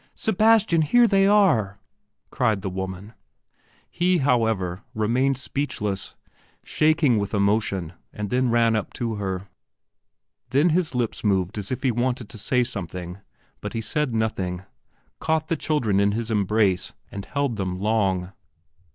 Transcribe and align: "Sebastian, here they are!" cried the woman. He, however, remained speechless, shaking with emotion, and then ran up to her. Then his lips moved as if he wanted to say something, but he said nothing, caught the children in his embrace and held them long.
"Sebastian, 0.15 0.81
here 0.81 1.05
they 1.05 1.27
are!" 1.27 1.77
cried 2.31 2.63
the 2.63 2.71
woman. 2.71 3.13
He, 3.87 4.17
however, 4.17 4.81
remained 4.95 5.37
speechless, 5.37 6.15
shaking 6.65 7.19
with 7.19 7.35
emotion, 7.35 7.93
and 8.11 8.31
then 8.31 8.49
ran 8.49 8.75
up 8.75 8.93
to 8.93 9.17
her. 9.17 9.47
Then 10.49 10.69
his 10.69 10.95
lips 10.95 11.23
moved 11.23 11.59
as 11.59 11.71
if 11.71 11.83
he 11.83 11.91
wanted 11.91 12.29
to 12.29 12.39
say 12.39 12.63
something, 12.63 13.19
but 13.61 13.73
he 13.73 13.81
said 13.81 14.11
nothing, 14.15 14.63
caught 15.19 15.49
the 15.49 15.55
children 15.55 15.99
in 15.99 16.13
his 16.13 16.31
embrace 16.31 16.93
and 17.11 17.23
held 17.25 17.57
them 17.57 17.77
long. 17.79 18.31